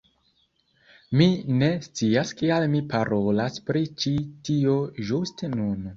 Mi 1.19 1.27
ne 1.59 1.67
scias 1.87 2.31
kial 2.41 2.65
mi 2.73 2.81
parolas 2.95 3.63
pri 3.69 3.87
ĉi 4.05 4.15
tio 4.51 4.79
ĝuste 5.13 5.53
nun 5.57 5.83